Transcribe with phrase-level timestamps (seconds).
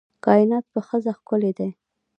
[0.25, 1.69] کائنات په ښځه ښکلي دي